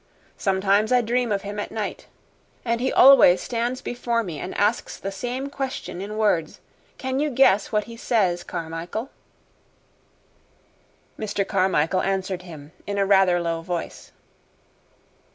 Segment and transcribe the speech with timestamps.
[0.35, 2.07] Sometimes I dream of him at night,
[2.65, 6.59] and he always stands before me and asks the same question in words.
[6.97, 9.11] Can you guess what he says, Carmichael?"
[11.19, 11.47] Mr.
[11.47, 14.11] Carmichael answered him in a rather low voice.